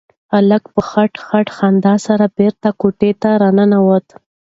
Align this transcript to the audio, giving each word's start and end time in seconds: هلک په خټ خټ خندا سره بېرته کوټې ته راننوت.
هلک 0.33 0.63
په 0.73 0.81
خټ 0.89 1.13
خټ 1.25 1.47
خندا 1.57 1.95
سره 2.07 2.25
بېرته 2.37 2.69
کوټې 2.81 3.11
ته 3.21 3.29
راننوت. 3.41 4.05